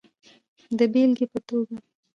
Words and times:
د 0.77 0.79
بیلګی 0.93 1.25
په 1.31 1.39
توکه 1.47 1.75